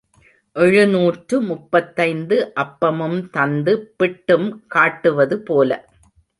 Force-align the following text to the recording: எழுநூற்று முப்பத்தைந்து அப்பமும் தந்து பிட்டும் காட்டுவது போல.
எழுநூற்று 0.55 1.41
முப்பத்தைந்து 1.41 2.53
அப்பமும் 2.55 3.29
தந்து 3.29 3.93
பிட்டும் 3.97 4.49
காட்டுவது 4.67 5.39
போல. 5.41 5.71